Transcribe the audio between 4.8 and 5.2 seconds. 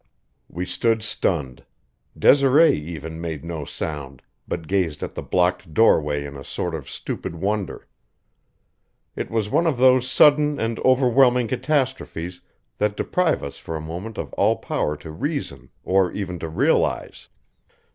at